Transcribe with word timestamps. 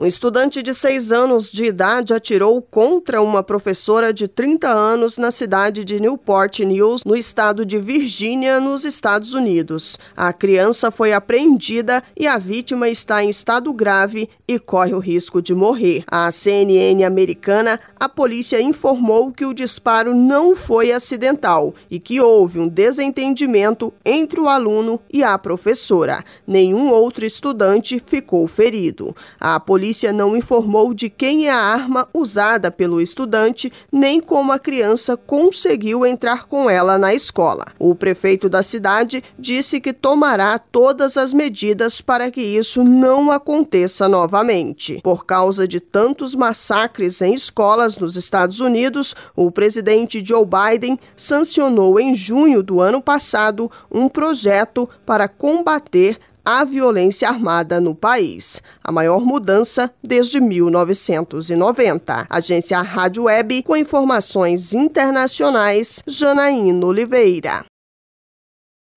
Um 0.00 0.06
estudante 0.06 0.62
de 0.62 0.72
6 0.72 1.10
anos 1.10 1.50
de 1.50 1.64
idade 1.64 2.14
atirou 2.14 2.62
contra 2.62 3.20
uma 3.20 3.42
professora 3.42 4.12
de 4.12 4.28
30 4.28 4.68
anos 4.68 5.18
na 5.18 5.32
cidade 5.32 5.84
de 5.84 6.00
Newport 6.00 6.60
News, 6.60 7.02
no 7.04 7.16
estado 7.16 7.66
de 7.66 7.78
Virgínia, 7.78 8.60
nos 8.60 8.84
Estados 8.84 9.34
Unidos. 9.34 9.98
A 10.16 10.32
criança 10.32 10.92
foi 10.92 11.12
apreendida 11.12 12.00
e 12.16 12.28
a 12.28 12.38
vítima 12.38 12.88
está 12.88 13.24
em 13.24 13.28
estado 13.28 13.72
grave 13.72 14.30
e 14.46 14.56
corre 14.56 14.94
o 14.94 15.00
risco 15.00 15.42
de 15.42 15.52
morrer. 15.52 16.04
A 16.06 16.30
CNN 16.30 17.02
americana, 17.02 17.80
a 17.98 18.08
polícia 18.08 18.62
informou 18.62 19.32
que 19.32 19.44
o 19.44 19.52
disparo 19.52 20.14
não 20.14 20.54
foi 20.54 20.92
acidental 20.92 21.74
e 21.90 21.98
que 21.98 22.20
houve 22.20 22.60
um 22.60 22.68
desentendimento 22.68 23.92
entre 24.04 24.38
o 24.38 24.48
aluno 24.48 25.00
e 25.12 25.24
a 25.24 25.36
professora. 25.36 26.22
Nenhum 26.46 26.88
outro 26.92 27.26
estudante 27.26 28.00
ficou 28.06 28.46
ferido. 28.46 29.12
A 29.40 29.58
polícia 29.58 29.87
polícia 29.88 30.12
não 30.12 30.36
informou 30.36 30.92
de 30.92 31.08
quem 31.08 31.46
é 31.46 31.50
a 31.50 31.56
arma 31.56 32.06
usada 32.12 32.70
pelo 32.70 33.00
estudante, 33.00 33.72
nem 33.90 34.20
como 34.20 34.52
a 34.52 34.58
criança 34.58 35.16
conseguiu 35.16 36.04
entrar 36.04 36.46
com 36.46 36.68
ela 36.68 36.98
na 36.98 37.14
escola. 37.14 37.64
O 37.78 37.94
prefeito 37.94 38.50
da 38.50 38.62
cidade 38.62 39.24
disse 39.38 39.80
que 39.80 39.94
tomará 39.94 40.58
todas 40.58 41.16
as 41.16 41.32
medidas 41.32 42.02
para 42.02 42.30
que 42.30 42.42
isso 42.42 42.84
não 42.84 43.30
aconteça 43.30 44.06
novamente. 44.06 45.00
Por 45.02 45.24
causa 45.24 45.66
de 45.66 45.80
tantos 45.80 46.34
massacres 46.34 47.22
em 47.22 47.32
escolas 47.32 47.96
nos 47.96 48.14
Estados 48.14 48.60
Unidos, 48.60 49.14
o 49.34 49.50
presidente 49.50 50.22
Joe 50.22 50.44
Biden 50.44 50.98
sancionou 51.16 51.98
em 51.98 52.12
junho 52.12 52.62
do 52.62 52.78
ano 52.78 53.00
passado 53.00 53.70
um 53.90 54.06
projeto 54.06 54.86
para 55.06 55.28
combater 55.28 56.18
a 56.50 56.64
violência 56.64 57.28
armada 57.28 57.78
no 57.78 57.94
país, 57.94 58.62
a 58.82 58.90
maior 58.90 59.20
mudança 59.20 59.92
desde 60.02 60.40
1990. 60.40 62.26
Agência 62.30 62.80
Rádio 62.80 63.24
Web 63.24 63.62
com 63.64 63.76
informações 63.76 64.72
internacionais, 64.72 66.02
Janaína 66.06 66.86
Oliveira. 66.86 67.66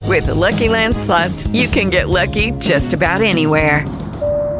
With 0.08 0.28
the 0.28 0.34
Lucky 0.34 0.70
Land 0.70 0.96
slots, 0.96 1.48
you 1.48 1.68
can 1.70 1.90
get 1.90 2.08
lucky 2.08 2.52
just 2.62 2.94
about 2.94 3.22
anywhere. 3.22 3.84